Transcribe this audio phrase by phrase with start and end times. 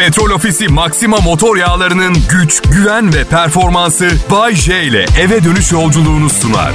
[0.00, 6.30] Petrol Ofisi Maxima motor yağlarının güç, güven ve performansı Bay J ile eve dönüş yolculuğunu
[6.30, 6.72] sunar.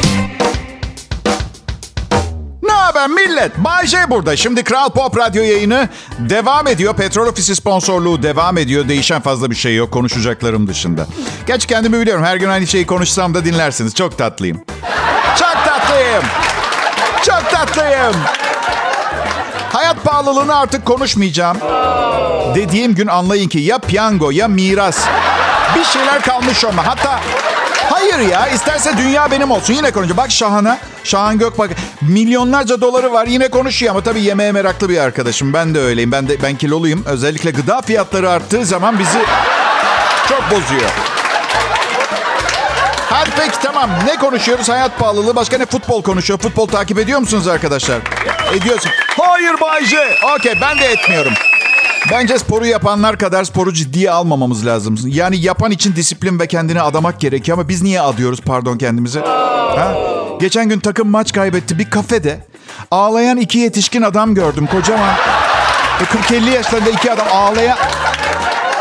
[2.64, 3.58] Ne haber millet?
[3.58, 4.36] Bay J burada.
[4.36, 6.96] Şimdi Kral Pop Radyo yayını devam ediyor.
[6.96, 8.88] Petrol Ofisi sponsorluğu devam ediyor.
[8.88, 11.08] Değişen fazla bir şey yok konuşacaklarım dışında.
[11.48, 12.24] Geç kendimi biliyorum.
[12.24, 13.96] Her gün aynı şeyi konuşsam da dinlersiniz.
[13.96, 14.58] Çok tatlıyım.
[15.40, 16.24] Çok tatlıyım.
[17.26, 18.16] Çok tatlıyım.
[19.86, 21.58] Hayat pahalılığını artık konuşmayacağım.
[22.56, 24.98] Dediğim gün anlayın ki ya piyango ya miras.
[25.76, 26.88] Bir şeyler kalmış ama.
[26.88, 27.20] Hatta
[27.90, 29.74] hayır ya isterse dünya benim olsun.
[29.74, 30.18] Yine konuşacağım.
[30.18, 30.78] Bak Şahan'a.
[31.04, 31.70] Şahan Gökbak
[32.02, 33.28] milyonlarca doları var.
[33.28, 35.54] Yine konuşuyor ama tabii yemeğe meraklı bir arkadaşım.
[35.54, 36.12] Ben de öyleyim.
[36.12, 37.04] Ben de ben kiloluyum.
[37.06, 39.20] Özellikle gıda fiyatları arttığı zaman bizi
[40.30, 40.90] çok bozuyor.
[43.16, 43.90] Hadi peki tamam.
[44.06, 44.70] Ne konuşuyoruz?
[44.70, 45.36] Hayat pahalılığı.
[45.36, 46.40] Başka ne futbol konuşuyor?
[46.40, 48.00] Futbol takip ediyor musunuz arkadaşlar?
[48.54, 48.92] Ediyorsun.
[49.20, 50.16] Hayır Bayce.
[50.36, 51.34] Okey ben de etmiyorum.
[52.12, 54.98] Bence sporu yapanlar kadar sporu ciddiye almamamız lazım.
[55.06, 59.20] Yani yapan için disiplin ve kendini adamak gerekiyor ama biz niye adıyoruz pardon kendimize?
[59.20, 59.94] Ha?
[60.40, 62.40] Geçen gün takım maç kaybetti bir kafede.
[62.92, 65.16] Ağlayan iki yetişkin adam gördüm kocaman.
[66.30, 67.78] 40-50 yaşlarında iki adam ağlayan...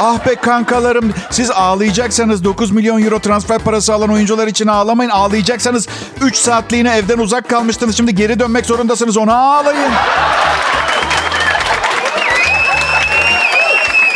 [0.00, 5.11] Ah be kankalarım siz ağlayacaksanız 9 milyon euro transfer parası alan oyuncular için ağlamayın.
[5.11, 5.89] Ağlayacaksanız
[6.20, 7.97] 3 saatliğine evden uzak kalmıştınız.
[7.97, 9.92] Şimdi geri dönmek zorundasınız ona ağlayın.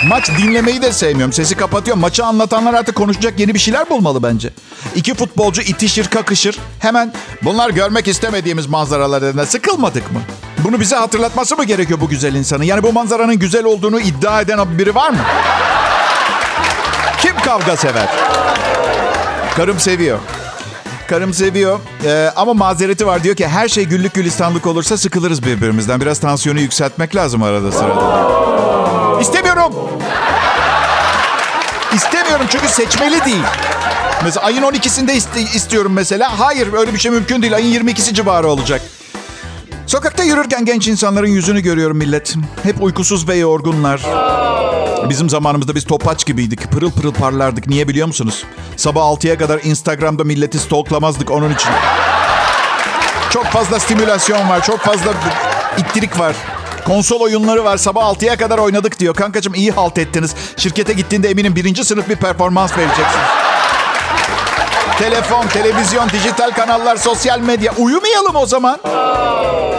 [0.07, 1.33] Maç dinlemeyi de sevmiyorum.
[1.33, 2.01] Sesi kapatıyorum.
[2.01, 4.51] Maçı anlatanlar artık konuşacak yeni bir şeyler bulmalı bence.
[4.95, 6.59] İki futbolcu itişir kakışır.
[6.79, 7.13] Hemen
[7.43, 10.21] bunlar görmek istemediğimiz manzaralarına sıkılmadık mı?
[10.65, 12.65] Bunu bize hatırlatması mı gerekiyor bu güzel insanın?
[12.65, 15.19] Yani bu manzaranın güzel olduğunu iddia eden biri var mı?
[17.21, 18.09] Kim kavga sever?
[19.57, 20.19] Karım seviyor.
[21.09, 23.23] Karım seviyor ee, ama mazereti var.
[23.25, 26.01] Diyor ki her şey güllük gülistanlık olursa sıkılırız birbirimizden.
[26.01, 29.21] Biraz tansiyonu yükseltmek lazım arada sırada.
[29.21, 29.73] İstemiyorum.
[31.95, 33.43] İstemiyorum çünkü seçmeli değil.
[34.25, 36.41] Mesela ayın 12'sinde iste- istiyorum mesela.
[36.41, 37.55] Hayır öyle bir şey mümkün değil.
[37.55, 38.83] Ayın 22'si civarı olacak.
[39.89, 42.35] Sokakta yürürken genç insanların yüzünü görüyorum millet.
[42.63, 44.03] Hep uykusuz ve yorgunlar.
[45.09, 46.71] Bizim zamanımızda biz topaç gibiydik.
[46.71, 47.67] Pırıl pırıl parlardık.
[47.67, 48.45] Niye biliyor musunuz?
[48.77, 51.71] Sabah 6'ya kadar Instagram'da milleti stalklamazdık onun için.
[53.31, 54.63] Çok fazla stimülasyon var.
[54.63, 55.15] Çok fazla
[55.79, 56.37] ittirik var.
[56.85, 57.77] Konsol oyunları var.
[57.77, 59.15] Sabah 6'ya kadar oynadık diyor.
[59.15, 60.35] Kankacığım iyi halt ettiniz.
[60.57, 63.38] Şirkete gittiğinde eminim birinci sınıf bir performans vereceksin.
[64.99, 67.73] Telefon, televizyon, dijital kanallar, sosyal medya.
[67.79, 68.79] Uyumayalım o zaman.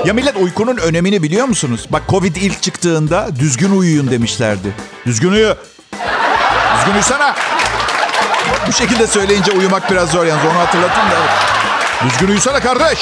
[0.05, 1.85] Ya millet uykunun önemini biliyor musunuz?
[1.89, 4.75] Bak Covid ilk çıktığında düzgün uyuyun demişlerdi.
[5.05, 5.55] Düzgün uyu.
[6.77, 7.35] Düzgün uyusana.
[8.67, 11.17] Bu şekilde söyleyince uyumak biraz zor yalnız onu hatırlatın da.
[12.05, 12.99] Düzgün uyusana kardeş.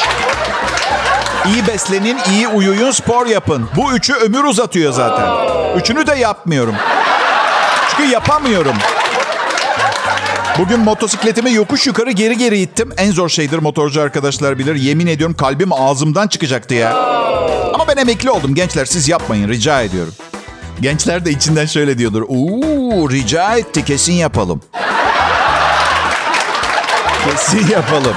[1.45, 3.69] İyi beslenin, iyi uyuyun, spor yapın.
[3.75, 5.27] Bu üçü ömür uzatıyor zaten.
[5.79, 6.75] Üçünü de yapmıyorum.
[7.89, 8.75] Çünkü yapamıyorum.
[10.59, 12.93] Bugün motosikletimi yokuş yukarı geri geri ittim.
[12.97, 14.75] En zor şeydir motorcu arkadaşlar bilir.
[14.75, 16.97] Yemin ediyorum kalbim ağzımdan çıkacaktı ya.
[17.73, 20.13] Ama ben emekli oldum gençler siz yapmayın rica ediyorum.
[20.81, 22.21] Gençler de içinden şöyle diyordur.
[22.27, 24.61] Uuu rica etti kesin yapalım.
[27.25, 28.13] Kesin yapalım.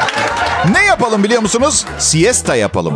[0.72, 1.84] Ne yapalım biliyor musunuz?
[1.98, 2.94] Siesta yapalım.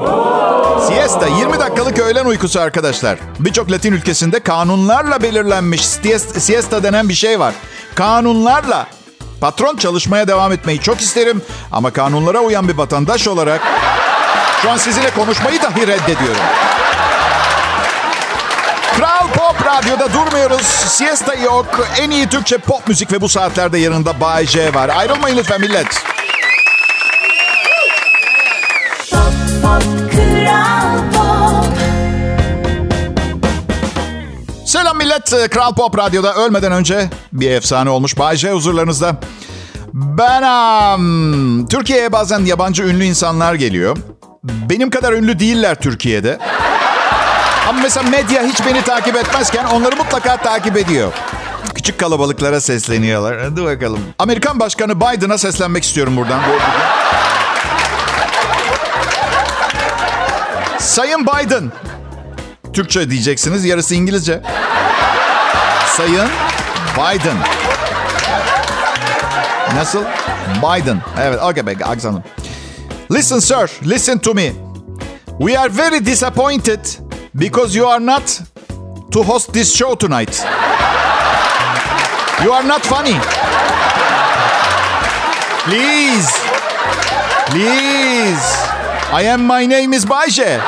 [0.89, 3.19] Siesta 20 dakikalık öğlen uykusu arkadaşlar.
[3.39, 5.87] Birçok Latin ülkesinde kanunlarla belirlenmiş
[6.39, 7.55] siesta denen bir şey var.
[7.95, 8.87] Kanunlarla.
[9.41, 13.61] Patron çalışmaya devam etmeyi çok isterim ama kanunlara uyan bir vatandaş olarak
[14.63, 16.43] şu an sizinle konuşmayı dahi reddediyorum.
[18.97, 20.63] Kral Pop Radyo'da durmuyoruz.
[20.67, 21.89] Siesta yok.
[22.01, 24.89] En iyi Türkçe pop müzik ve bu saatlerde yanında Bay J var.
[24.89, 26.05] Ayrılmayın lütfen millet.
[34.85, 35.51] Selam millet.
[35.51, 38.19] Kral Pop Radyo'da ölmeden önce bir efsane olmuş.
[38.19, 39.17] Bay J huzurlarınızda.
[39.93, 43.97] Ben um, Türkiye'ye bazen yabancı ünlü insanlar geliyor.
[44.45, 46.39] Benim kadar ünlü değiller Türkiye'de.
[47.69, 51.13] Ama mesela medya hiç beni takip etmezken onları mutlaka takip ediyor.
[51.75, 53.41] Küçük kalabalıklara sesleniyorlar.
[53.41, 54.01] Hadi bakalım.
[54.19, 56.41] Amerikan Başkanı Biden'a seslenmek istiyorum buradan.
[60.79, 61.73] Sayın Biden.
[62.73, 64.43] Türkçe diyeceksiniz, yarısı İngilizce.
[65.97, 66.29] Sayın
[66.97, 67.37] Biden.
[69.75, 70.05] Nasıl?
[70.63, 71.01] Biden.
[71.21, 72.23] Evet, okay be, aksanım.
[73.13, 74.53] Listen sir, listen to me.
[75.39, 76.81] We are very disappointed
[77.35, 78.41] because you are not
[79.13, 80.45] to host this show tonight.
[82.45, 83.17] You are not funny.
[85.65, 86.29] Please.
[87.47, 88.69] Please.
[89.13, 90.61] I am, my name is Bayce.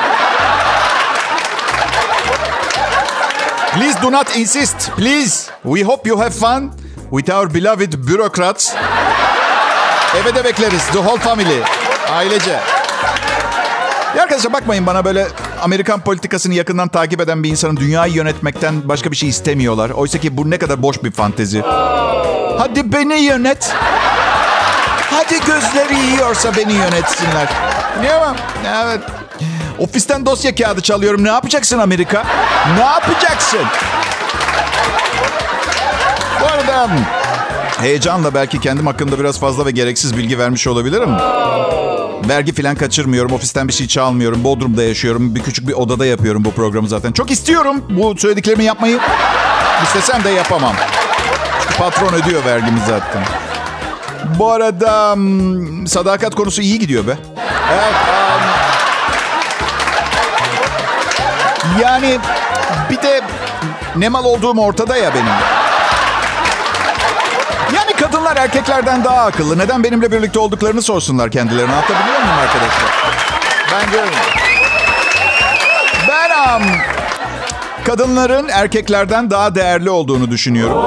[3.77, 4.91] Please do not insist.
[4.95, 5.51] Please.
[5.63, 6.71] We hope you have fun
[7.11, 8.73] with our beloved bureaucrats.
[10.15, 10.85] Eve de bekleriz.
[10.87, 11.61] The whole family.
[12.11, 12.59] Ailece.
[14.17, 15.27] Ya arkadaşlar bakmayın bana böyle
[15.61, 19.89] Amerikan politikasını yakından takip eden bir insanın dünyayı yönetmekten başka bir şey istemiyorlar.
[19.89, 21.61] Oysa ki bu ne kadar boş bir fantezi.
[22.57, 23.73] Hadi beni yönet.
[25.11, 27.47] Hadi gözleri yiyorsa beni yönetsinler.
[28.01, 28.35] Niye mi?
[28.67, 29.01] Evet.
[29.79, 31.23] Ofisten dosya kağıdı çalıyorum.
[31.23, 32.25] Ne yapacaksın Amerika?
[32.77, 33.59] Ne yapacaksın?
[36.41, 36.89] Bu arada
[37.79, 41.09] heyecanla belki kendim hakkında biraz fazla ve gereksiz bilgi vermiş olabilirim.
[42.29, 43.31] Vergi falan kaçırmıyorum.
[43.31, 44.43] Ofisten bir şey çalmıyorum.
[44.43, 45.35] Bodrum'da yaşıyorum.
[45.35, 47.11] Bir küçük bir odada yapıyorum bu programı zaten.
[47.11, 48.99] Çok istiyorum bu söylediklerimi yapmayı.
[49.83, 50.75] İstesem de yapamam.
[51.61, 53.23] Çünkü patron ödüyor vergimi zaten.
[54.39, 57.17] Bu arada hmm, sadakat konusu iyi gidiyor be.
[57.71, 58.26] Evet.
[61.81, 62.19] Yani
[62.89, 63.21] bir de
[63.95, 65.25] ne mal olduğum ortada ya benim.
[67.75, 69.57] Yani kadınlar erkeklerden daha akıllı.
[69.57, 71.71] Neden benimle birlikte olduklarını sorsunlar kendilerine.
[71.71, 72.91] Anlatabiliyor muyum arkadaşlar?
[73.73, 74.11] Bence öyle.
[76.07, 76.63] Ben um,
[77.85, 80.77] kadınların erkeklerden daha değerli olduğunu düşünüyorum.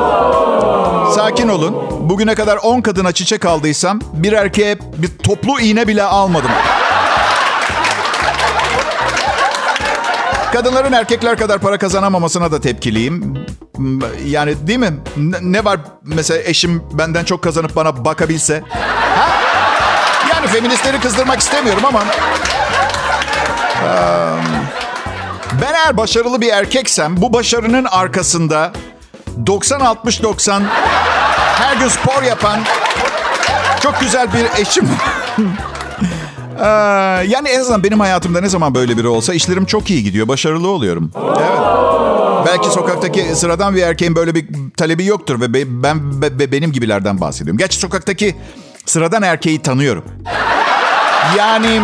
[1.15, 1.77] Sakin olun.
[2.01, 6.51] Bugüne kadar 10 kadına çiçek aldıysam bir erkeğe bir toplu iğne bile almadım.
[10.53, 13.47] Kadınların erkekler kadar para kazanamamasına da tepkiliyim.
[14.25, 14.93] Yani değil mi?
[15.43, 18.63] Ne- var mesela eşim benden çok kazanıp bana bakabilse?
[18.71, 19.29] Ha?
[20.35, 22.05] Yani feministleri kızdırmak istemiyorum ama...
[25.63, 28.73] Ben eğer başarılı bir erkeksem bu başarının arkasında
[29.47, 30.63] 90-60-90
[31.55, 32.61] her gün spor yapan
[33.83, 34.89] çok güzel bir eşim.
[36.61, 36.65] Ee,
[37.29, 40.29] yani en azından benim hayatımda ne zaman böyle biri olsa işlerim çok iyi gidiyor.
[40.29, 41.11] Başarılı oluyorum.
[41.39, 41.61] Evet.
[42.47, 44.47] Belki sokaktaki sıradan bir erkeğin böyle bir
[44.77, 47.59] talebi yoktur ve be- ben be- be- benim gibilerden bahsediyorum.
[47.59, 48.37] Gerçi sokaktaki
[48.87, 50.05] sıradan erkeği tanıyorum.
[51.39, 51.81] Yani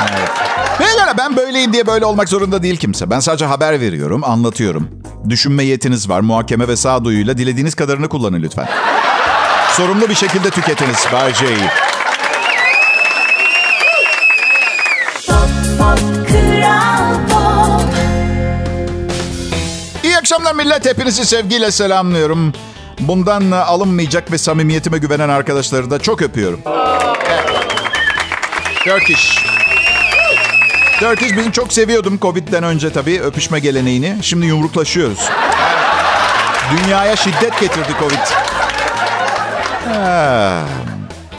[0.00, 0.30] Evet.
[0.78, 3.10] Pekala ben böyleyim diye böyle olmak zorunda değil kimse.
[3.10, 4.88] Ben sadece haber veriyorum, anlatıyorum.
[5.28, 8.68] Düşünme yetiniz var, muhakeme ve sağduyuyla dilediğiniz kadarını kullanın lütfen.
[9.72, 11.58] Sorumlu bir şekilde tüketiniz Bay J'yi.
[20.30, 20.86] Akşamlar millet.
[20.86, 22.52] Hepinizi sevgiyle selamlıyorum.
[23.00, 26.60] Bundan alınmayacak ve samimiyetime güvenen arkadaşları da çok öpüyorum.
[27.30, 27.50] Evet.
[28.84, 29.44] Turkish.
[31.00, 34.16] Turkish bizim çok seviyordum Covid'den önce tabii öpüşme geleneğini.
[34.22, 35.28] Şimdi yumruklaşıyoruz.
[36.70, 38.18] Dünyaya şiddet getirdi Covid.
[39.94, 40.60] Ha.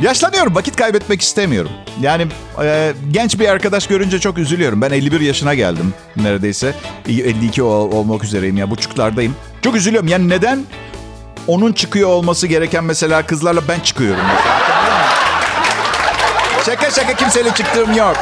[0.02, 1.72] Yaşlanıyorum, vakit kaybetmek istemiyorum.
[2.02, 2.28] Yani
[2.64, 4.82] e, genç bir arkadaş görünce çok üzülüyorum.
[4.82, 6.74] Ben 51 yaşına geldim neredeyse.
[7.08, 9.36] 52 ol- olmak üzereyim ya, buçuklardayım.
[9.62, 10.08] Çok üzülüyorum.
[10.10, 10.64] Yani neden
[11.48, 14.24] onun çıkıyor olması gereken mesela kızlarla ben çıkıyorum.
[16.66, 18.18] Şaka şaka kimseyle çıktığım yok.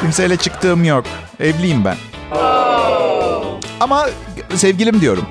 [0.00, 1.04] Kimseyle çıktığım yok.
[1.40, 1.96] Evliyim ben.
[3.80, 4.06] Ama
[4.54, 5.24] sevgilim diyorum.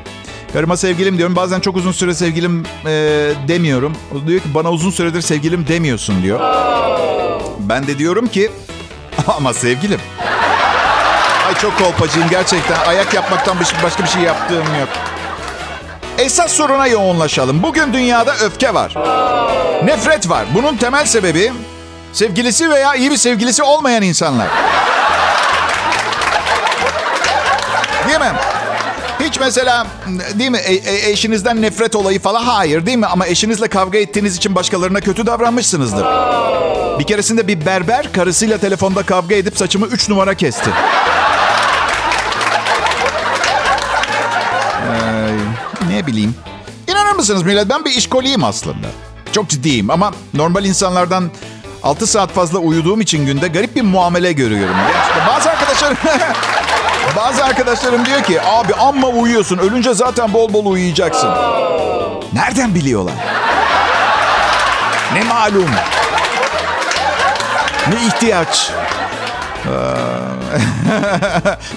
[0.56, 1.36] Karıma sevgilim diyorum.
[1.36, 2.90] Bazen çok uzun süre sevgilim e,
[3.48, 3.94] demiyorum.
[4.16, 6.40] O diyor ki bana uzun süredir sevgilim demiyorsun diyor.
[7.60, 8.52] Ben de diyorum ki
[9.38, 10.00] ama sevgilim.
[11.48, 12.75] Ay çok kolpacıyım gerçekten.
[12.88, 14.90] Ayak yapmaktan bir- başka bir şey yaptığım yok.
[16.18, 17.64] Esas soruna yoğunlaşalım.
[17.64, 18.94] Bugün dünyada öfke var.
[19.85, 20.45] Nefret var.
[20.56, 21.52] Bunun temel sebebi
[22.14, 24.47] sevgilisi veya iyi bir sevgilisi olmayan insanlar.
[29.35, 29.87] Hiç mesela
[30.33, 33.06] değil mi e- e- eşinizden nefret olayı falan hayır değil mi?
[33.06, 36.06] Ama eşinizle kavga ettiğiniz için başkalarına kötü davranmışsınızdır.
[36.99, 40.69] Bir keresinde bir berber karısıyla telefonda kavga edip saçımı 3 numara kesti.
[44.92, 46.35] Ee, ne bileyim.
[46.87, 48.87] İnanır mısınız millet ben bir işkoliyim aslında.
[49.31, 51.31] Çok ciddiyim ama normal insanlardan
[51.83, 54.75] 6 saat fazla uyuduğum için günde garip bir muamele görüyorum.
[54.94, 55.97] Gerçekten bazı arkadaşlarım
[57.16, 61.30] bazı arkadaşlarım diyor ki abi amma uyuyorsun ölünce zaten bol bol uyuyacaksın.
[62.33, 63.14] Nereden biliyorlar?
[65.14, 65.69] Ne malum?
[67.88, 68.71] Ne ihtiyaç?
[69.66, 69.69] Ee,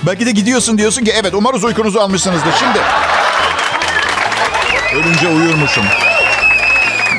[0.06, 2.52] Belki de gidiyorsun diyorsun ki evet umarız uykunuzu almışsınızdır.
[2.58, 2.78] Şimdi
[4.94, 5.85] ölünce uyurmuşum.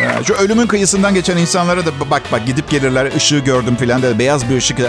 [0.03, 4.19] Ya, Şu ölümün kıyısından geçen insanlara da bak bak gidip gelirler ışığı gördüm filan da
[4.19, 4.79] beyaz bir ışık.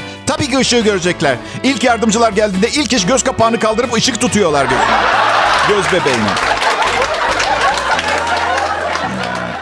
[0.41, 1.37] Tabii ki ışığı görecekler.
[1.63, 4.85] İlk yardımcılar geldiğinde ilk iş göz kapağını kaldırıp ışık tutuyorlar gözüne.
[5.69, 6.29] Göz bebeğine.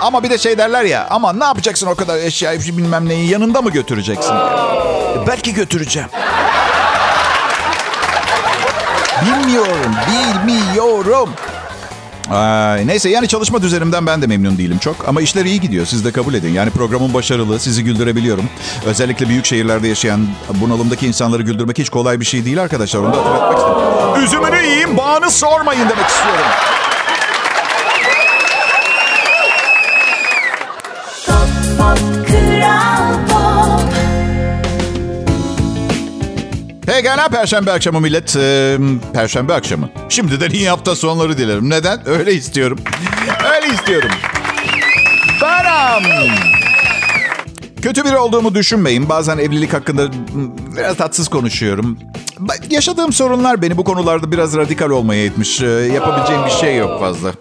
[0.01, 3.63] Ama bir de şey derler ya ama ne yapacaksın o kadar eşyayı bilmem neyi yanında
[3.63, 4.35] mı götüreceksin?
[4.35, 6.09] E, Belki götüreceğim.
[9.23, 9.95] Bilmiyorum,
[10.47, 11.31] bilmiyorum.
[12.31, 15.09] Ay, neyse yani çalışma düzenimden ben de memnun değilim çok.
[15.09, 16.53] Ama işler iyi gidiyor siz de kabul edin.
[16.53, 18.45] Yani programın başarılı sizi güldürebiliyorum.
[18.87, 23.01] Özellikle büyük şehirlerde yaşayan bunalımdaki insanları güldürmek hiç kolay bir şey değil arkadaşlar.
[23.01, 24.25] Onu da hatırlatmak istedim.
[24.25, 26.45] Üzümünü yiyeyim bağını sormayın demek istiyorum.
[36.99, 38.37] Pekala Perşembe akşamı millet.
[38.37, 38.79] Ee,
[39.13, 39.91] Perşembe akşamı.
[40.09, 41.71] Şimdiden iyi hafta sonları dilerim.
[41.71, 42.09] Neden?
[42.09, 42.79] Öyle istiyorum.
[43.55, 44.11] Öyle istiyorum.
[45.43, 46.03] Baram.
[47.83, 49.09] Kötü biri olduğumu düşünmeyin.
[49.09, 50.09] Bazen evlilik hakkında
[50.77, 51.99] biraz tatsız konuşuyorum.
[52.71, 55.61] Yaşadığım sorunlar beni bu konularda biraz radikal olmaya itmiş.
[55.95, 57.33] Yapabileceğim bir şey yok fazla.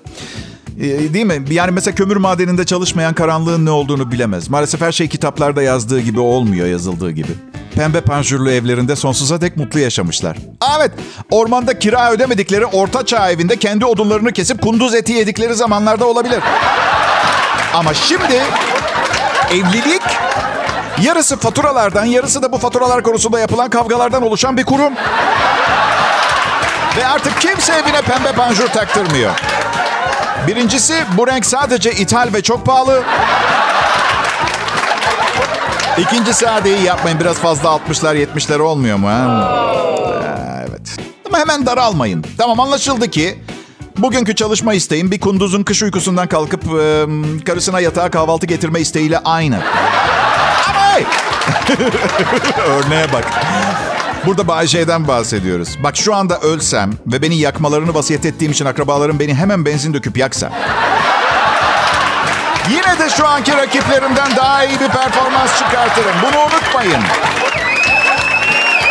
[1.13, 1.45] Değil mi?
[1.49, 4.49] Yani mesela kömür madeninde çalışmayan karanlığın ne olduğunu bilemez.
[4.49, 7.31] Maalesef her şey kitaplarda yazdığı gibi olmuyor yazıldığı gibi
[7.77, 10.38] pembe panjurlu evlerinde sonsuza dek mutlu yaşamışlar.
[10.77, 10.91] Evet,
[11.31, 16.39] ormanda kira ödemedikleri orta çağ evinde kendi odunlarını kesip kunduz eti yedikleri zamanlarda olabilir.
[17.74, 18.41] Ama şimdi
[19.51, 20.01] evlilik
[21.01, 24.93] yarısı faturalardan, yarısı da bu faturalar konusunda yapılan kavgalardan oluşan bir kurum.
[26.98, 29.31] Ve artık kimse evine pembe panjur taktırmıyor.
[30.48, 33.03] Birincisi bu renk sadece ithal ve çok pahalı.
[35.97, 37.19] İkincisi hadi yapmayın.
[37.19, 39.07] Biraz fazla 60'lar 70'ler olmuyor mu?
[39.07, 40.65] Ha?
[40.69, 40.97] Evet.
[41.27, 42.25] Ama hemen daralmayın.
[42.37, 43.39] Tamam anlaşıldı ki
[43.97, 47.05] bugünkü çalışma isteğim bir kunduzun kış uykusundan kalkıp e,
[47.45, 49.55] karısına yatağa kahvaltı getirme isteğiyle aynı.
[50.69, 50.97] Ama!
[52.67, 53.25] Örneğe bak.
[54.25, 55.77] Burada Bayce'den bahsediyoruz.
[55.83, 60.17] Bak şu anda ölsem ve beni yakmalarını vasiyet ettiğim için akrabalarım beni hemen benzin döküp
[60.17, 60.51] yaksa.
[62.71, 66.15] Yine de şu anki rakiplerimden daha iyi bir performans çıkartırım.
[66.21, 67.01] Bunu unutmayın.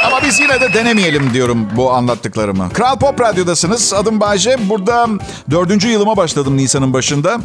[0.07, 2.73] Ama biz yine de denemeyelim diyorum bu anlattıklarımı.
[2.73, 3.93] Kral Pop Radyo'dasınız.
[3.95, 4.57] Adım Bayce.
[4.69, 5.09] Burada
[5.51, 7.39] dördüncü yılıma başladım Nisan'ın başında.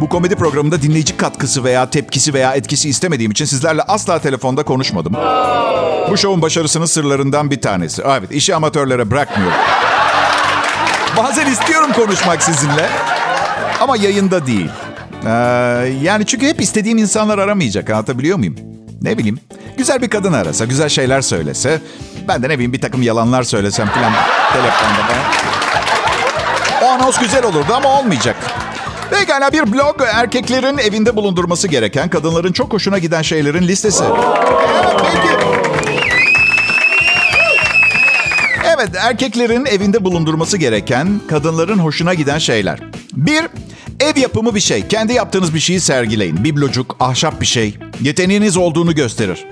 [0.00, 5.12] Bu komedi programında dinleyici katkısı veya tepkisi veya etkisi istemediğim için sizlerle asla telefonda konuşmadım.
[6.10, 8.02] Bu şovun başarısının sırlarından bir tanesi.
[8.06, 9.58] Evet, işi amatörlere bırakmıyorum.
[11.16, 12.88] Bazen istiyorum konuşmak sizinle.
[13.80, 14.70] Ama yayında değil.
[15.26, 15.30] Ee,
[16.02, 17.90] yani çünkü hep istediğim insanlar aramayacak.
[17.90, 18.56] Anlatabiliyor muyum?
[19.02, 19.38] Ne bileyim.
[19.76, 21.80] Güzel bir kadın arasa, güzel şeyler söylese.
[22.28, 24.12] Ben de ne bileyim bir takım yalanlar söylesem falan
[24.52, 25.48] telefonda bana.
[26.82, 28.36] O anons güzel olurdu ama olmayacak.
[29.10, 34.04] Pekala bir blog erkeklerin evinde bulundurması gereken, kadınların çok hoşuna giden şeylerin listesi.
[34.04, 35.46] Evet peki.
[38.64, 42.78] Evet erkeklerin evinde bulundurması gereken, kadınların hoşuna giden şeyler.
[43.12, 43.46] Bir,
[44.00, 44.88] Ev yapımı bir şey.
[44.88, 46.44] Kendi yaptığınız bir şeyi sergileyin.
[46.44, 47.78] Biblocuk, ahşap bir şey.
[48.00, 49.46] Yeteneğiniz olduğunu gösterir.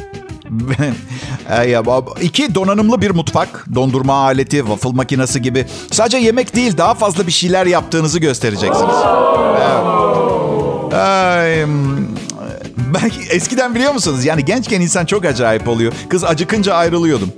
[2.23, 3.67] İki, donanımlı bir mutfak.
[3.75, 5.67] Dondurma aleti, waffle makinesi gibi.
[5.91, 8.95] Sadece yemek değil, daha fazla bir şeyler yaptığınızı göstereceksiniz.
[10.95, 11.67] Ay,
[12.95, 14.25] ben eskiden biliyor musunuz?
[14.25, 15.93] Yani gençken insan çok acayip oluyor.
[16.09, 17.33] Kız acıkınca ayrılıyordum.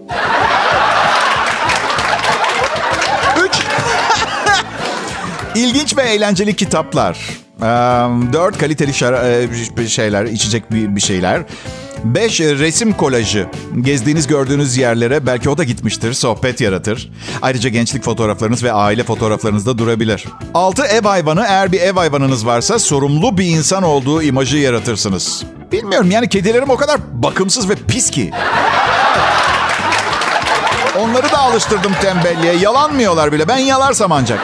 [5.54, 7.18] İlginç ve eğlenceli kitaplar.
[8.32, 8.94] Dört kaliteli
[9.88, 11.42] şeyler, içecek bir şeyler.
[12.04, 13.46] Beş resim kolajı.
[13.80, 16.12] Gezdiğiniz gördüğünüz yerlere belki o da gitmiştir.
[16.12, 17.10] Sohbet yaratır.
[17.42, 20.24] Ayrıca gençlik fotoğraflarınız ve aile fotoğraflarınız da durabilir.
[20.54, 21.44] Altı ev hayvanı.
[21.48, 25.44] Eğer bir ev hayvanınız varsa sorumlu bir insan olduğu imajı yaratırsınız.
[25.72, 28.30] Bilmiyorum yani kedilerim o kadar bakımsız ve pis ki.
[30.98, 32.54] Onları da alıştırdım tembelliğe.
[32.54, 33.48] Yalanmıyorlar bile.
[33.48, 34.40] Ben yalarsam ancak.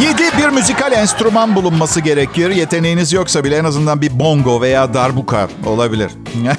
[0.00, 2.50] Yedi bir müzikal enstrüman bulunması gerekir.
[2.50, 6.10] Yeteneğiniz yoksa bile en azından bir bongo veya darbuka olabilir.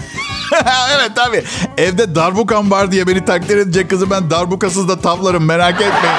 [0.96, 1.44] evet tabii.
[1.78, 6.18] Evde darbukam var diye beni takdir edecek kızı ben darbukasız da tavlarım merak etmeyin.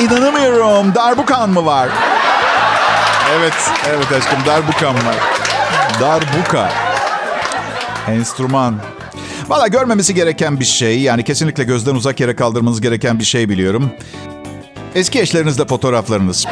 [0.10, 0.94] İnanamıyorum.
[0.94, 1.88] Darbukan mı var?
[3.38, 3.54] Evet,
[3.88, 5.16] evet aşkım darbukan var.
[6.00, 6.72] Darbuka.
[8.08, 8.74] Enstrüman.
[9.50, 11.00] Valla görmemesi gereken bir şey.
[11.00, 13.90] Yani kesinlikle gözden uzak yere kaldırmanız gereken bir şey biliyorum.
[14.94, 16.46] Eski eşlerinizle fotoğraflarınız.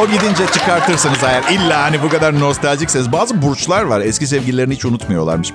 [0.00, 3.12] O gidince çıkartırsınız eğer illa hani bu kadar nostaljikseniz.
[3.12, 5.52] Bazı burçlar var eski sevgililerini hiç unutmuyorlarmış.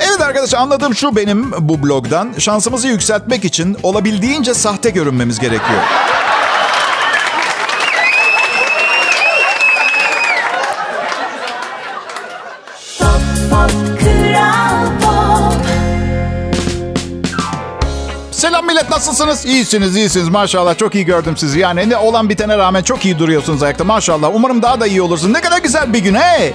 [0.00, 2.32] Evet arkadaşlar anladığım şu benim bu blogdan.
[2.38, 5.80] Şansımızı yükseltmek için olabildiğince sahte görünmemiz gerekiyor.
[18.70, 19.46] Millet nasılsınız?
[19.46, 20.28] İyisiniz, iyisiniz.
[20.28, 21.58] Maşallah çok iyi gördüm sizi.
[21.58, 23.84] Yani ne olan bitene rağmen çok iyi duruyorsunuz ayakta.
[23.84, 24.30] Maşallah.
[24.34, 25.32] Umarım daha da iyi olursunuz.
[25.32, 26.14] Ne kadar güzel bir gün.
[26.14, 26.40] Hey!
[26.40, 26.52] hey!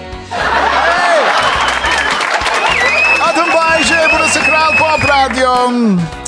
[5.08, 5.70] Radyo.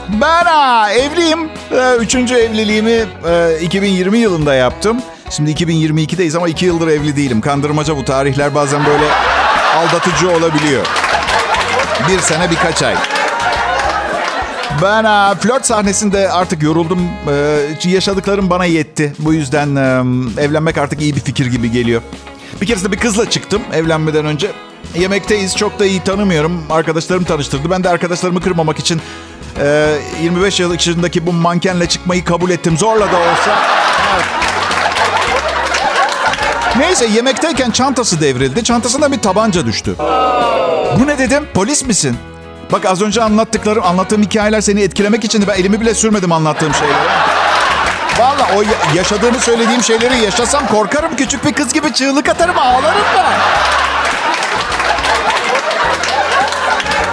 [0.10, 1.50] Ben ha, evliyim.
[1.72, 5.02] Ee, Üçüncü evliliğimi e, 2020 yılında yaptım.
[5.30, 7.42] Şimdi 2022'deyiz ama iki yıldır evli değilim.
[7.42, 9.06] Kandırmaca bu tarihler bazen böyle
[9.78, 10.86] aldatıcı olabiliyor.
[12.10, 12.96] Bir sene birkaç ay.
[14.82, 17.00] Ben ha, flört sahnesinde artık yoruldum.
[17.30, 19.14] Ee, yaşadıklarım bana yetti.
[19.20, 19.82] Bu yüzden e,
[20.42, 22.02] evlenmek artık iyi bir fikir gibi geliyor.
[22.62, 24.52] Bir keresinde bir kızla çıktım evlenmeden önce.
[25.00, 25.56] Yemekteyiz.
[25.56, 26.64] Çok da iyi tanımıyorum.
[26.70, 27.70] Arkadaşlarım tanıştırdı.
[27.70, 29.02] Ben de arkadaşlarımı kırmamak için
[29.60, 32.78] e, 25 yıllık yaşındaki bu mankenle çıkmayı kabul ettim.
[32.78, 33.60] Zorla da olsa.
[36.78, 38.64] Neyse yemekteyken çantası devrildi.
[38.64, 39.96] Çantasından bir tabanca düştü.
[41.00, 41.44] Bu ne dedim?
[41.54, 42.18] Polis misin?
[42.72, 46.98] Bak az önce anlattıklarım, anlattığım hikayeler seni etkilemek için ben elimi bile sürmedim anlattığım şeylere.
[48.20, 48.64] Valla o
[48.98, 51.16] yaşadığımı söylediğim şeyleri yaşasam korkarım.
[51.16, 53.38] Küçük bir kız gibi çığlık atarım ağlarım ben.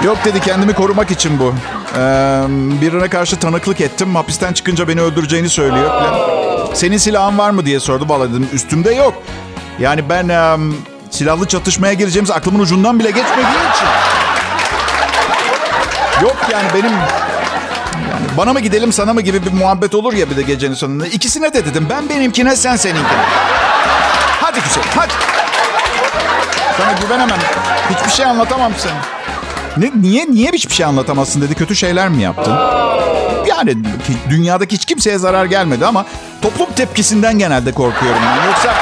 [0.06, 1.54] Yok dedi kendimi korumak için bu.
[1.96, 2.00] Ee,
[2.80, 4.14] birine karşı tanıklık ettim.
[4.14, 5.90] Hapisten çıkınca beni öldüreceğini söylüyor.
[6.74, 8.04] Senin silahın var mı diye sordu.
[8.08, 9.14] Valla dedim üstümde yok.
[9.78, 10.56] Yani ben e,
[11.10, 14.13] silahlı çatışmaya gireceğimiz aklımın ucundan bile geçmediği için.
[16.24, 16.92] Yok yani benim
[18.10, 21.06] yani bana mı gidelim sana mı gibi bir muhabbet olur ya bir de gecenin sonunda.
[21.06, 21.86] İkisine de dedim.
[21.90, 23.24] Ben benimkine sen seninkine.
[24.40, 25.12] Hadi güzel hadi.
[26.78, 27.38] Sana güvenemem.
[27.90, 28.92] Hiçbir şey anlatamam sana.
[29.76, 31.54] Ne, niye niye hiçbir şey anlatamazsın dedi.
[31.54, 32.54] Kötü şeyler mi yaptın?
[33.46, 33.74] Yani
[34.30, 36.06] dünyadaki hiç kimseye zarar gelmedi ama
[36.42, 38.46] toplum tepkisinden genelde korkuyorum ben.
[38.46, 38.74] Yoksa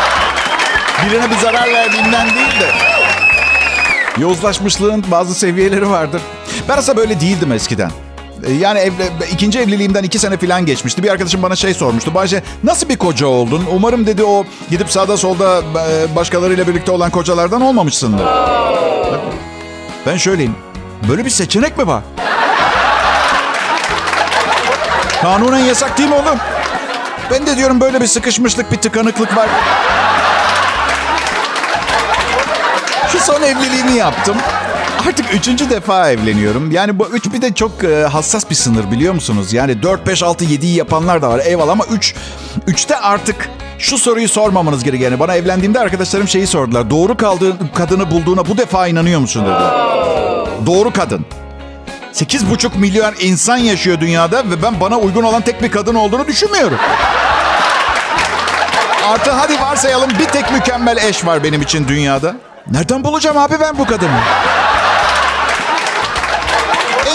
[1.07, 2.73] birine bir zarar verdiğimden değil de
[4.19, 6.23] yozlaşmışlığın bazı seviyeleri vardır.
[6.69, 7.91] Ben aslında böyle değildim eskiden.
[8.61, 11.03] Yani evle, ikinci evliliğimden iki sene falan geçmişti.
[11.03, 12.15] Bir arkadaşım bana şey sormuştu.
[12.15, 13.65] Bayce nasıl bir koca oldun?
[13.73, 15.63] Umarım dedi o gidip sağda solda
[16.17, 18.27] başkalarıyla birlikte olan kocalardan olmamışsındır.
[20.07, 20.55] Ben şöyleyim.
[21.09, 22.03] Böyle bir seçenek mi var?
[25.23, 26.39] Kanunen yasak değil mi oğlum?
[27.31, 29.49] Ben de diyorum böyle bir sıkışmışlık, bir tıkanıklık var.
[33.13, 34.37] Şu son evliliğimi yaptım.
[35.09, 36.71] Artık üçüncü defa evleniyorum.
[36.71, 39.53] Yani bu üç bir de çok e, hassas bir sınır biliyor musunuz?
[39.53, 41.41] Yani 4, 5, 6, 7'yi yapanlar da var.
[41.45, 42.15] Eyvallah ama 3,
[42.69, 45.11] 3'te artık şu soruyu sormamanız gerekiyor.
[45.11, 46.91] Yani bana evlendiğimde arkadaşlarım şeyi sordular.
[46.91, 49.65] Doğru kaldığı kadını bulduğuna bu defa inanıyor musun dedi.
[50.67, 51.27] Doğru kadın.
[52.15, 56.79] 8,5 milyon insan yaşıyor dünyada ve ben bana uygun olan tek bir kadın olduğunu düşünmüyorum.
[59.09, 62.35] Artı hadi varsayalım bir tek mükemmel eş var benim için dünyada.
[62.71, 64.21] Nereden bulacağım abi ben bu kadını?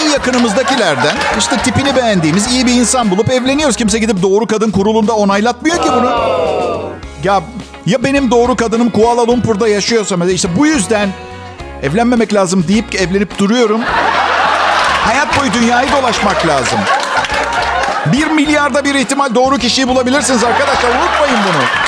[0.08, 3.76] En yakınımızdakilerden işte tipini beğendiğimiz iyi bir insan bulup evleniyoruz.
[3.76, 6.10] Kimse gidip doğru kadın kurulunda onaylatmıyor ki bunu.
[7.24, 7.42] Ya
[7.86, 11.08] ya benim doğru kadınım Kuala Lumpur'da yaşıyorsa mesela işte bu yüzden
[11.82, 13.80] evlenmemek lazım deyip evlenip duruyorum.
[15.04, 16.78] Hayat boyu dünyayı dolaşmak lazım.
[18.06, 20.90] Bir milyarda bir ihtimal doğru kişiyi bulabilirsiniz arkadaşlar.
[20.90, 21.87] Unutmayın bunu.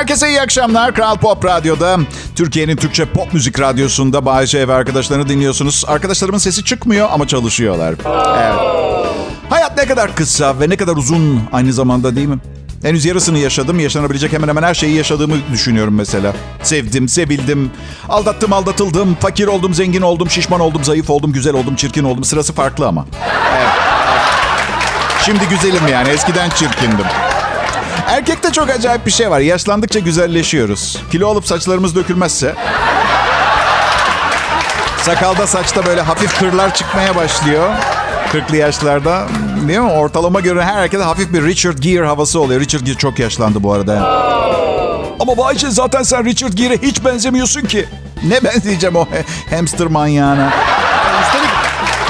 [0.00, 0.94] Herkese iyi akşamlar.
[0.94, 1.98] Kral Pop Radyo'da,
[2.36, 5.84] Türkiye'nin Türkçe pop müzik radyosunda Bayece ve arkadaşlarını dinliyorsunuz.
[5.88, 7.94] Arkadaşlarımın sesi çıkmıyor ama çalışıyorlar.
[8.38, 8.54] Evet.
[9.50, 12.38] Hayat ne kadar kısa ve ne kadar uzun aynı zamanda değil mi?
[12.82, 13.80] Henüz yarısını yaşadım.
[13.80, 16.32] Yaşanabilecek hemen hemen her şeyi yaşadığımı düşünüyorum mesela.
[16.62, 17.70] Sevdim, sevildim,
[18.08, 22.24] aldattım, aldatıldım, fakir oldum, zengin oldum, şişman oldum, zayıf oldum, güzel oldum, çirkin oldum.
[22.24, 23.06] Sırası farklı ama.
[23.56, 23.72] Evet.
[25.24, 26.08] Şimdi güzelim yani.
[26.08, 27.06] Eskiden çirkindim.
[28.10, 29.40] Erkekte çok acayip bir şey var.
[29.40, 31.02] Yaşlandıkça güzelleşiyoruz.
[31.12, 32.54] Kilo alıp saçlarımız dökülmezse...
[35.02, 37.70] Sakalda saçta böyle hafif kırlar çıkmaya başlıyor.
[38.32, 39.26] 40'lı yaşlarda.
[39.68, 39.90] Değil mi?
[39.90, 42.60] Ortalama göre her erkekte hafif bir Richard Gere havası oluyor.
[42.60, 43.92] Richard Gere çok yaşlandı bu arada.
[45.20, 47.88] Ama Bayce zaten sen Richard Gere'e hiç benzemiyorsun ki.
[48.22, 49.06] Ne benzeyeceğim o
[49.50, 50.52] hamster manyağına?
[51.22, 51.50] Üstelik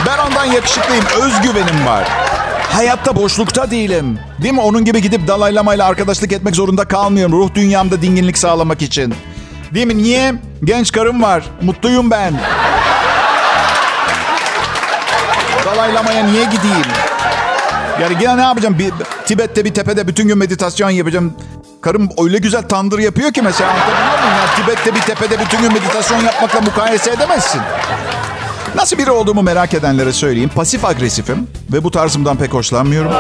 [0.07, 1.05] ben ondan yakışıklıyım.
[1.23, 2.09] Özgüvenim var.
[2.73, 4.19] Hayatta boşlukta değilim.
[4.43, 4.61] Değil mi?
[4.61, 7.33] Onun gibi gidip dalaylamayla arkadaşlık etmek zorunda kalmıyorum.
[7.33, 9.15] Ruh dünyamda dinginlik sağlamak için.
[9.75, 9.99] Değil mi?
[9.99, 10.35] Niye?
[10.65, 11.45] Genç karım var.
[11.63, 12.35] Mutluyum ben.
[15.67, 16.87] Dalaylamaya niye gideyim?
[18.01, 18.79] Yani yine ne yapacağım?
[18.79, 18.93] Bir,
[19.27, 21.35] Tibet'te bir tepede bütün gün meditasyon yapacağım.
[21.81, 26.61] Karım öyle güzel tandır yapıyor ki mesela anlatabiliyor Tibet'te bir tepede bütün gün meditasyon yapmakla
[26.61, 27.61] mukayese edemezsin.
[28.77, 30.51] Nasıl biri olduğumu merak edenlere söyleyeyim.
[30.55, 33.13] Pasif agresifim ve bu tarzımdan pek hoşlanmıyorum.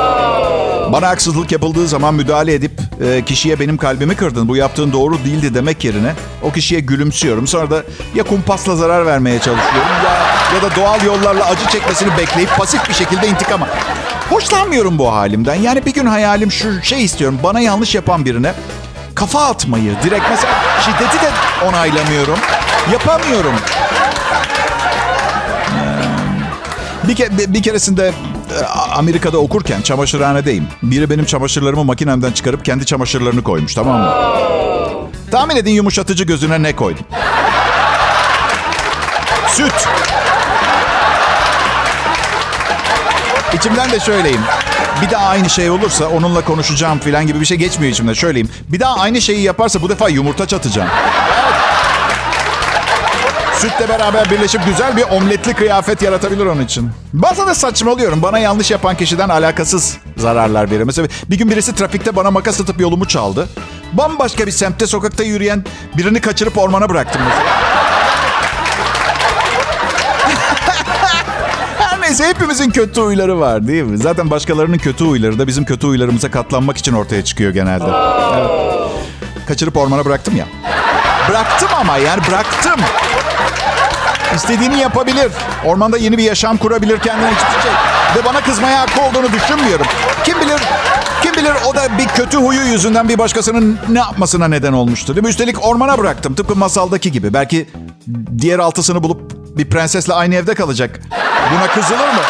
[0.93, 2.73] Bana haksızlık yapıldığı zaman müdahale edip
[3.05, 7.47] e, kişiye benim kalbimi kırdın, bu yaptığın doğru değildi demek yerine o kişiye gülümsüyorum.
[7.47, 7.83] Sonra da
[8.15, 10.13] ya kumpasla zarar vermeye çalışıyorum ya,
[10.55, 13.69] ya da doğal yollarla acı çekmesini bekleyip pasif bir şekilde intikama.
[14.31, 15.55] Hoşlanmıyorum bu halimden.
[15.55, 17.39] Yani bir gün hayalim şu şey istiyorum.
[17.43, 18.53] Bana yanlış yapan birine
[19.15, 19.95] kafa atmayı.
[20.05, 20.53] Direkt mesela
[20.85, 21.31] şiddeti de
[21.69, 22.39] onaylamıyorum.
[22.93, 23.55] Yapamıyorum.
[27.09, 28.13] Bir, ke- bir keresinde
[28.61, 30.67] e, Amerika'da okurken çamaşırhanedeyim.
[30.83, 34.15] Biri benim çamaşırlarımı makinemden çıkarıp kendi çamaşırlarını koymuş tamam mı?
[35.31, 37.05] Tahmin edin yumuşatıcı gözüne ne koydum?
[39.49, 39.89] Süt.
[43.55, 44.41] İçimden de şöyleyim.
[45.03, 48.13] Bir daha aynı şey olursa onunla konuşacağım falan gibi bir şey geçmiyor içimden.
[48.13, 48.49] Şöyleyim.
[48.69, 50.89] Bir daha aynı şeyi yaparsa bu defa yumurta çatacağım.
[53.61, 56.90] Sütle beraber birleşip güzel bir omletli kıyafet yaratabilir onun için.
[57.12, 58.23] Bazen de saçmalıyorum.
[58.23, 60.85] Bana yanlış yapan kişiden alakasız zararlar veriyor.
[60.87, 63.49] Mesela bir gün birisi trafikte bana makas atıp yolumu çaldı.
[63.92, 65.64] Bambaşka bir semtte sokakta yürüyen
[65.96, 67.51] birini kaçırıp ormana bıraktım mesela.
[72.01, 73.99] Neyse hepimizin kötü huyları var değil mi?
[73.99, 77.85] Zaten başkalarının kötü huyları da bizim kötü huylarımıza katlanmak için ortaya çıkıyor genelde.
[78.38, 78.51] Evet.
[79.49, 80.46] Kaçırıp ormana bıraktım ya.
[81.29, 82.81] Bıraktım ama yani bıraktım.
[84.35, 85.33] İstediğini yapabilir.
[85.64, 88.21] Ormanda yeni bir yaşam kurabilir kendine hiçbir.
[88.21, 89.87] Ve bana kızmaya hakkı olduğunu düşünmüyorum.
[90.25, 90.61] Kim bilir
[91.23, 95.14] kim bilir o da bir kötü huyu yüzünden bir başkasının ne yapmasına neden olmuştu.
[95.16, 95.31] Değil mi?
[95.31, 96.35] Üstelik ormana bıraktım.
[96.35, 97.35] Tıpkı masaldaki gibi.
[97.35, 97.69] Belki
[98.38, 101.01] diğer altısını bulup bir prensesle aynı evde kalacak.
[101.55, 102.21] Buna kızılır mı?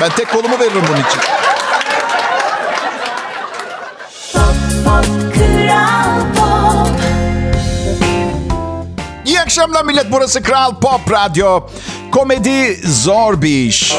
[0.00, 1.37] Ben tek kolumu veririm bunun için.
[9.48, 10.12] Akşamlar millet.
[10.12, 11.60] Burası Kral Pop Radyo.
[12.12, 13.94] Komedi zor bir iş.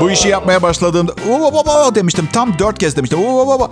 [0.00, 2.28] Bu işi yapmaya başladığımda "Oo, baba" demiştim.
[2.32, 3.24] Tam dört kez demiştim.
[3.24, 3.70] "Oo, baba."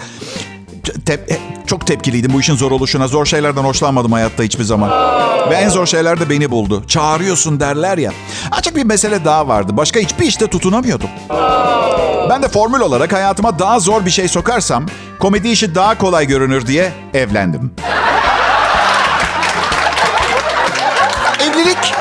[1.07, 3.09] Tep- e, çok tepkiliydim bu işin zor oluşuna.
[3.09, 4.91] Zor şeylerden hoşlanmadım hayatta hiçbir zaman.
[5.51, 6.85] Ve en zor şeyler de beni buldu.
[6.89, 8.13] Çağırıyorsun derler ya.
[8.51, 9.77] Açık bir mesele daha vardı.
[9.77, 11.09] Başka hiçbir işte tutunamıyordum.
[12.31, 14.87] Ben de formül olarak hayatıma daha zor bir şey sokarsam
[15.19, 17.75] komedi işi daha kolay görünür diye evlendim.
[21.69, 21.95] Evlilik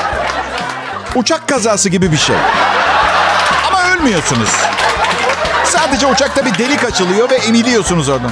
[1.15, 2.35] uçak kazası gibi bir şey.
[3.67, 4.49] Ama ölmüyorsunuz.
[5.65, 8.31] Sadece uçakta bir delik açılıyor ve emiliyorsunuz oradan.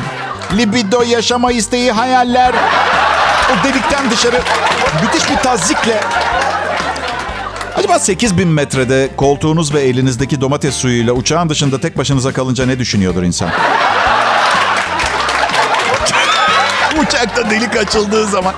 [0.58, 2.54] Libido, yaşama isteği, hayaller.
[3.52, 4.41] O delikten dışarı
[5.02, 6.02] müthiş bir tazikle
[7.76, 13.24] Acaba 8000 metrede koltuğunuz ve elinizdeki domates suyuyla uçağın dışında tek başınıza kalınca ne düşünüyordur
[13.24, 13.50] insan?
[17.02, 18.54] Uçakta delik açıldığı zaman.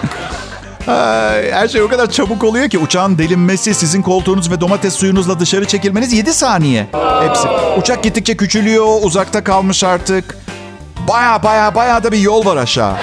[0.87, 5.65] Her şey o kadar çabuk oluyor ki uçağın delinmesi, sizin koltuğunuz ve domates suyunuzla dışarı
[5.65, 6.87] çekilmeniz 7 saniye.
[7.21, 7.47] Hepsi.
[7.77, 10.37] Uçak gittikçe küçülüyor, uzakta kalmış artık.
[11.07, 12.93] Baya baya baya da bir yol var aşağı.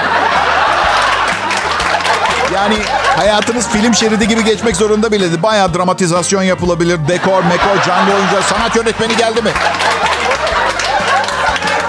[2.54, 2.74] Yani
[3.16, 5.42] hayatınız film şeridi gibi geçmek zorunda bile.
[5.42, 6.98] Bayağı dramatizasyon yapılabilir.
[7.08, 9.50] Dekor, mekor, canlı oyuncu, sanat yönetmeni geldi mi?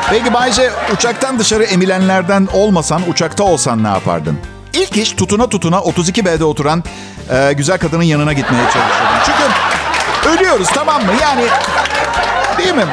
[0.10, 4.40] Peki Bayce uçaktan dışarı emilenlerden olmasan uçakta olsan ne yapardın?
[4.76, 6.84] İlk iş tutuna tutuna 32B'de oturan
[7.32, 9.16] e, güzel kadının yanına gitmeye çalışıyordum.
[9.26, 9.44] Çünkü
[10.30, 11.12] ölüyoruz tamam mı?
[11.22, 11.44] Yani
[12.58, 12.86] değil mi?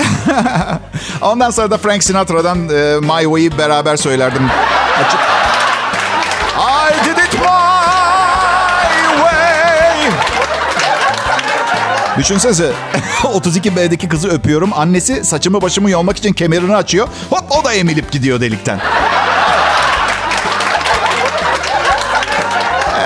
[1.20, 4.50] Ondan sonra da Frank Sinatra'dan e, My Way'i beraber söylerdim.
[5.06, 5.20] Açık.
[6.58, 7.40] I did it my
[9.18, 10.10] way.
[12.18, 12.72] Düşünsenize
[13.22, 14.70] 32B'deki kızı öpüyorum.
[14.72, 17.08] Annesi saçımı başımı yolmak için kemerini açıyor.
[17.30, 18.80] Hop o da emilip gidiyor delikten.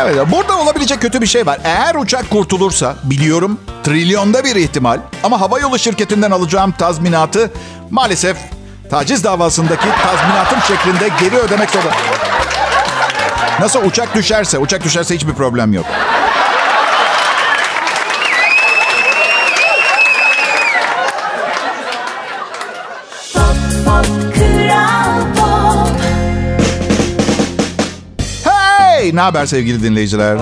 [0.01, 1.59] Evet, burada olabilecek kötü bir şey var.
[1.65, 7.51] Eğer uçak kurtulursa, biliyorum trilyonda bir ihtimal ama havayolu şirketinden alacağım tazminatı
[7.91, 8.37] maalesef
[8.91, 11.91] taciz davasındaki tazminatım şeklinde geri ödemek zorunda.
[13.61, 15.87] Nasıl uçak düşerse, uçak düşerse hiçbir problem yok.
[29.11, 29.17] Hey!
[29.17, 30.37] Ne haber sevgili dinleyiciler?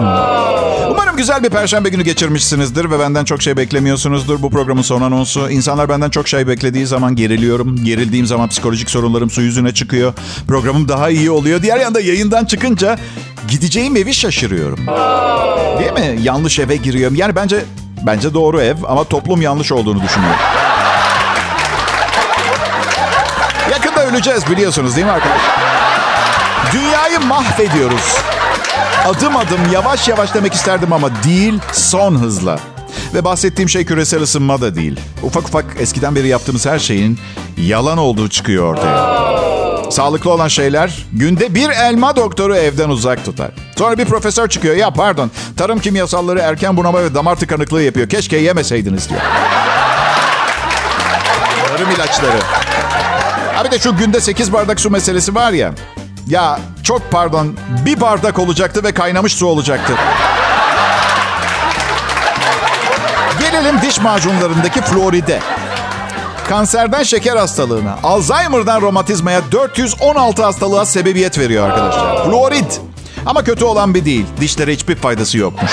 [0.91, 4.43] Umarım güzel bir perşembe günü geçirmişsinizdir ve benden çok şey beklemiyorsunuzdur.
[4.43, 5.51] Bu programın son anonsu.
[5.51, 7.85] İnsanlar benden çok şey beklediği zaman geriliyorum.
[7.85, 10.13] Gerildiğim zaman psikolojik sorunlarım su yüzüne çıkıyor.
[10.49, 11.63] Programım daha iyi oluyor.
[11.63, 12.99] Diğer yanda yayından çıkınca
[13.49, 14.79] gideceğim evi şaşırıyorum.
[15.79, 16.23] Değil mi?
[16.23, 17.17] Yanlış eve giriyorum.
[17.17, 17.65] Yani bence
[18.07, 20.35] bence doğru ev ama toplum yanlış olduğunu düşünüyor.
[23.71, 25.59] Yakında öleceğiz biliyorsunuz değil mi arkadaşlar?
[26.73, 28.17] Dünyayı mahvediyoruz.
[29.07, 32.59] Adım adım yavaş yavaş demek isterdim ama değil son hızla.
[33.15, 35.01] Ve bahsettiğim şey küresel ısınma da değil.
[35.23, 37.19] Ufak ufak eskiden beri yaptığımız her şeyin
[37.57, 39.19] yalan olduğu çıkıyor ortaya.
[39.91, 43.51] Sağlıklı olan şeyler günde bir elma doktoru evden uzak tutar.
[43.77, 44.77] Sonra bir profesör çıkıyor.
[44.77, 48.09] Ya pardon tarım kimyasalları erken bunama ve damar tıkanıklığı yapıyor.
[48.09, 49.21] Keşke yemeseydiniz diyor.
[51.69, 52.39] Tarım ilaçları.
[53.57, 55.73] Abi de şu günde 8 bardak su meselesi var ya.
[56.29, 59.93] Ya çok pardon bir bardak olacaktı ve kaynamış su olacaktı.
[63.41, 65.41] Gelelim diş macunlarındaki floride.
[66.49, 72.25] Kanserden şeker hastalığına, Alzheimer'dan romatizmaya 416 hastalığa sebebiyet veriyor arkadaşlar.
[72.25, 72.73] Florid.
[73.27, 74.27] Ama kötü olan bir değil.
[74.41, 75.71] Dişlere hiçbir faydası yokmuş.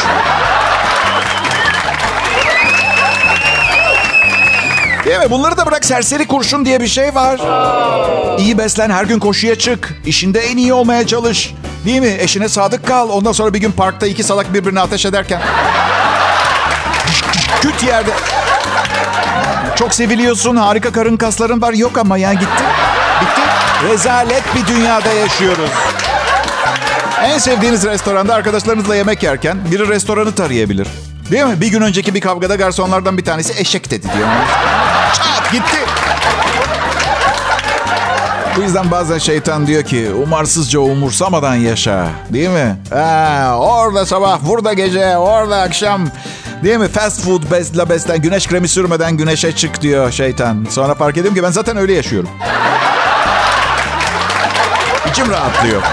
[5.26, 5.32] Mi?
[5.32, 7.40] Bunları da bırak serseri kurşun diye bir şey var.
[8.40, 9.94] İyi beslen, her gün koşuya çık.
[10.06, 11.54] İşinde en iyi olmaya çalış.
[11.86, 12.18] Değil mi?
[12.20, 13.10] Eşine sadık kal.
[13.10, 15.42] Ondan sonra bir gün parkta iki salak birbirine ateş ederken...
[17.62, 18.10] Küt yerde.
[19.76, 21.74] Çok seviliyorsun, harika karın kasların var.
[21.74, 22.64] Yok ama ya gitti.
[23.22, 23.42] Bitti.
[23.90, 25.70] Rezalet bir dünyada yaşıyoruz.
[27.24, 30.88] En sevdiğiniz restoranda arkadaşlarınızla yemek yerken biri restoranı tarayabilir.
[31.32, 31.62] Değil mi?
[31.62, 34.28] Bir gün önceki bir kavgada garsonlardan bir tanesi eşek dedi diyor.
[35.56, 35.78] Gitti.
[38.58, 42.08] Bu yüzden bazen şeytan diyor ki umarsızca umursamadan yaşa.
[42.30, 42.76] Değil mi?
[42.94, 46.08] Ha, orada sabah, burada gece, orada akşam.
[46.64, 46.88] Değil mi?
[46.88, 50.68] Fast food besle beslen, güneş kremi sürmeden güneşe çık diyor şeytan.
[50.70, 52.30] Sonra fark ediyorum ki ben zaten öyle yaşıyorum.
[55.12, 55.82] İçim rahatlıyor.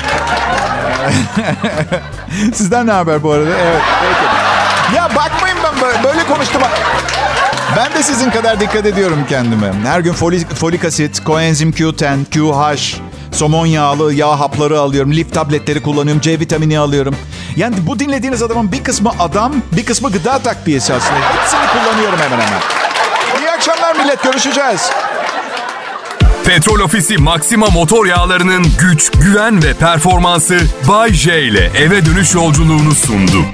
[2.55, 3.51] Sizden ne haber bu arada?
[3.51, 3.83] Evet.
[4.03, 4.97] Peki.
[4.97, 6.63] Ya bakmayın ben böyle, böyle konuştum.
[7.77, 9.73] Ben de sizin kadar dikkat ediyorum kendime.
[9.85, 13.01] Her gün folik, folik asit, koenzim Q10, QH,
[13.33, 15.13] somon yağlı yağ hapları alıyorum.
[15.13, 16.21] Lif tabletleri kullanıyorum.
[16.21, 17.17] C vitamini alıyorum.
[17.57, 21.21] Yani bu dinlediğiniz adamın bir kısmı adam, bir kısmı gıda takviyesi aslında.
[21.21, 22.61] Hepsini kullanıyorum hemen hemen.
[23.41, 24.23] İyi akşamlar millet.
[24.23, 24.91] Görüşeceğiz.
[26.45, 30.59] Petrol Ofisi Maxima motor yağlarının güç, güven ve performansı
[30.89, 33.45] Bay J ile eve dönüş yolculuğunu sundu.